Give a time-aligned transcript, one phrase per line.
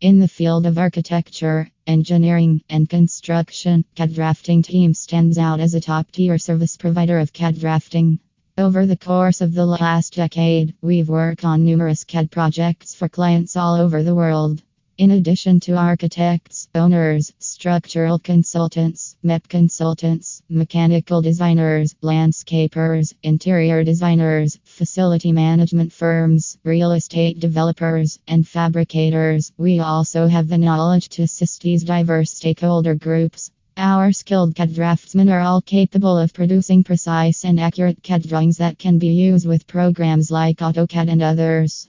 [0.00, 5.80] In the field of architecture, engineering, and construction, CAD Drafting Team stands out as a
[5.80, 8.18] top tier service provider of CAD drafting.
[8.56, 13.56] Over the course of the last decade, we've worked on numerous CAD projects for clients
[13.56, 14.62] all over the world.
[15.00, 25.32] In addition to architects, owners, structural consultants, MEP consultants, mechanical designers, landscapers, interior designers, facility
[25.32, 31.82] management firms, real estate developers, and fabricators, we also have the knowledge to assist these
[31.82, 33.50] diverse stakeholder groups.
[33.78, 38.78] Our skilled CAD draftsmen are all capable of producing precise and accurate CAD drawings that
[38.78, 41.88] can be used with programs like AutoCAD and others.